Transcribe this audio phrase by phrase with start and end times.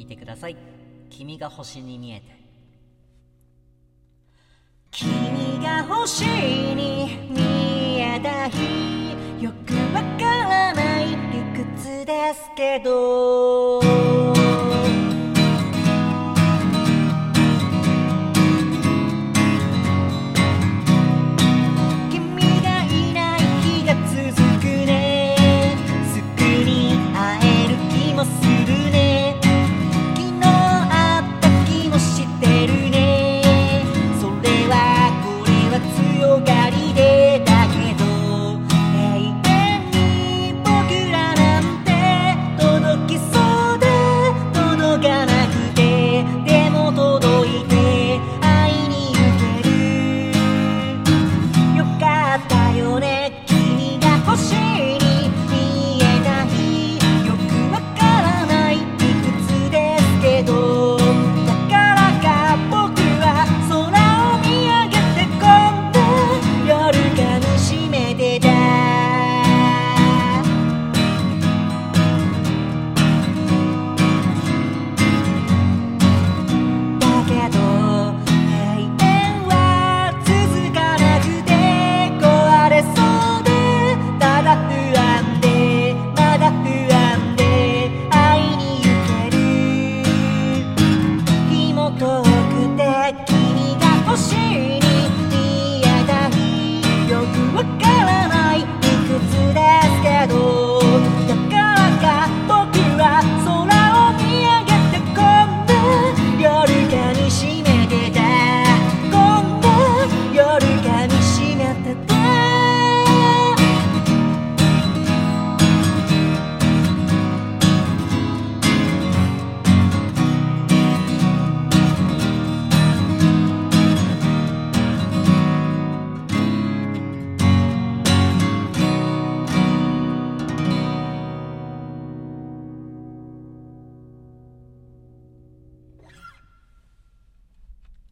[0.00, 0.56] 聞いてください。
[1.10, 2.24] 君が星に見えて。
[4.90, 9.12] 君が星に見えた日。
[9.44, 11.42] よくわからない理
[11.76, 13.29] 屈ですけど。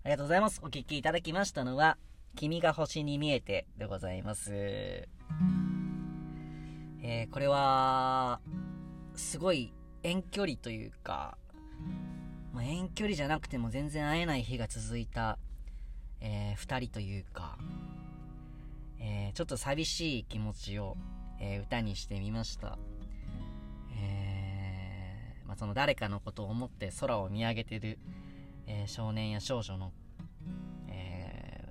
[0.08, 0.60] りがとうございます。
[0.62, 1.98] お聴きいただきましたのは、
[2.34, 4.54] 君が星に見えてでございます。
[4.54, 8.40] えー、これは、
[9.14, 11.36] すごい遠距離というか、
[12.54, 15.38] まあ、遠距離じゃなくても全然会えない日が続いた、
[16.22, 17.58] えー、二人というか、
[19.00, 20.96] えー、ちょっと寂しい気持ちを、
[21.38, 22.78] えー歌にしてみました。
[24.00, 27.98] えーまあ、その誰かのことを思って空を見上げてる、
[28.68, 29.92] えー少年や少女の、
[30.88, 31.68] えー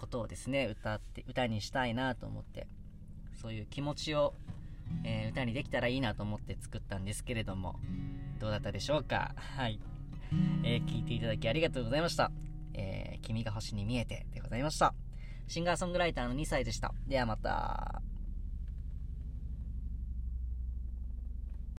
[0.00, 2.66] ことをですね歌って歌にしたいなと思って
[3.42, 4.32] そういう気持ちを、
[5.04, 7.78] えー歌にできたらいいなと思って作ったんですけれども
[8.40, 9.34] どうだったでしょうか？
[9.36, 9.78] はい、
[10.64, 12.30] え聞いていただきありがとうございました、
[12.74, 14.94] え君が星に見えてでございました。
[15.48, 16.92] シンガーソングライターの2歳でした。
[17.06, 17.97] ではまた。